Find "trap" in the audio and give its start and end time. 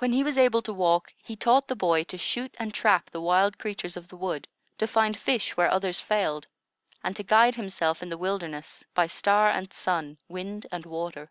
2.74-3.08